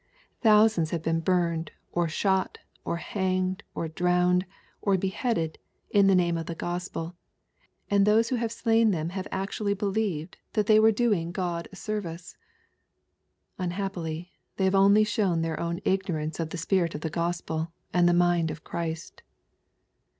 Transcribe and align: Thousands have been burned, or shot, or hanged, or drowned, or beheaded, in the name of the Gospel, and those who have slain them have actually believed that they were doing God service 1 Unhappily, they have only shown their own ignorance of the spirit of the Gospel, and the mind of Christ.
Thousands 0.41 0.89
have 0.89 1.03
been 1.03 1.19
burned, 1.19 1.69
or 1.91 2.07
shot, 2.07 2.57
or 2.83 2.97
hanged, 2.97 3.61
or 3.75 3.87
drowned, 3.87 4.47
or 4.81 4.97
beheaded, 4.97 5.59
in 5.91 6.07
the 6.07 6.15
name 6.15 6.39
of 6.39 6.47
the 6.47 6.55
Gospel, 6.55 7.15
and 7.87 8.03
those 8.03 8.29
who 8.29 8.35
have 8.37 8.51
slain 8.51 8.89
them 8.89 9.09
have 9.09 9.27
actually 9.31 9.75
believed 9.75 10.39
that 10.53 10.65
they 10.65 10.79
were 10.79 10.91
doing 10.91 11.31
God 11.31 11.67
service 11.71 12.35
1 13.57 13.65
Unhappily, 13.67 14.31
they 14.57 14.63
have 14.63 14.73
only 14.73 15.03
shown 15.03 15.43
their 15.43 15.59
own 15.59 15.79
ignorance 15.85 16.39
of 16.39 16.49
the 16.49 16.57
spirit 16.57 16.95
of 16.95 17.01
the 17.01 17.11
Gospel, 17.11 17.71
and 17.93 18.09
the 18.09 18.13
mind 18.15 18.49
of 18.49 18.63
Christ. 18.63 19.21